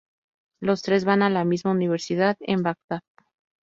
[0.61, 3.03] Los tres van a la misma universidad en Bagdad.